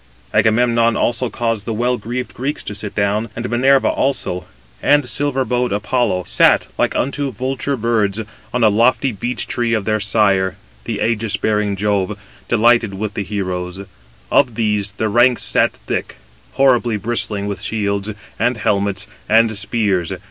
Agamemnon 0.33 0.97
also 0.97 1.29
caused 1.29 1.67
the 1.67 1.75
well 1.75 1.95
greaved 1.95 2.33
Greeks 2.33 2.63
to 2.63 2.73
sit 2.73 2.95
down; 2.95 3.29
and 3.35 3.47
Minerva 3.51 3.89
also, 3.89 4.45
and 4.81 5.07
silver 5.07 5.45
bowed 5.45 5.71
Apollo, 5.71 6.23
sat 6.25 6.65
like 6.75 6.95
unto 6.95 7.31
vulture 7.31 7.77
birds, 7.77 8.19
on 8.51 8.63
a 8.63 8.69
lofty 8.69 9.11
beech 9.11 9.45
tree 9.45 9.75
of 9.75 9.85
their 9.85 9.99
sire, 9.99 10.55
the 10.85 10.97
ægis 11.03 11.39
bearing 11.39 11.75
Jove, 11.75 12.17
delighted 12.47 12.95
with 12.95 13.13
the 13.13 13.21
heroes; 13.23 13.85
of 14.31 14.55
these 14.55 14.93
the 14.93 15.07
ranks 15.07 15.43
sat 15.43 15.73
thick, 15.73 16.15
horribly 16.53 16.97
bristling 16.97 17.45
with 17.45 17.61
shields, 17.61 18.11
and 18.39 18.57
helmets, 18.57 19.05
and 19.29 19.55
spears. 19.55 20.11